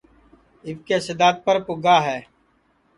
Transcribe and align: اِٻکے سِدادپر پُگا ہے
اِٻکے 0.65 0.97
سِدادپر 1.07 1.55
پُگا 1.65 1.97
ہے 2.07 2.19